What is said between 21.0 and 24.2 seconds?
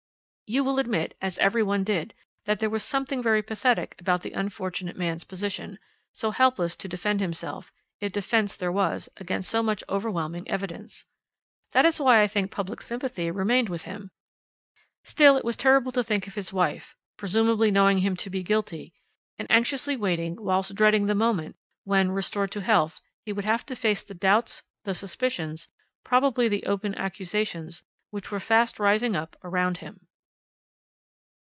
the moment when, restored to health, he would have to face the